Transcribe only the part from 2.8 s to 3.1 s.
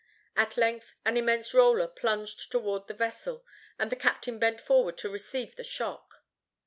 the